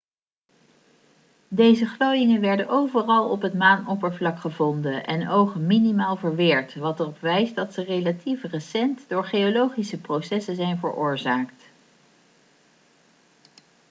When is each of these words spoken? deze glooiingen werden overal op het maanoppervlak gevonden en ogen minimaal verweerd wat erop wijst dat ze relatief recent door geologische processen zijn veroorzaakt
deze 1.47 1.85
glooiingen 1.85 2.41
werden 2.41 2.69
overal 2.69 3.29
op 3.29 3.41
het 3.41 3.53
maanoppervlak 3.53 4.39
gevonden 4.39 5.05
en 5.05 5.29
ogen 5.29 5.65
minimaal 5.65 6.15
verweerd 6.15 6.75
wat 6.75 6.99
erop 6.99 7.19
wijst 7.21 7.55
dat 7.55 7.73
ze 7.73 7.83
relatief 7.83 8.43
recent 8.43 9.09
door 9.09 9.25
geologische 9.25 9.97
processen 9.97 10.55
zijn 10.55 10.77
veroorzaakt 10.77 11.63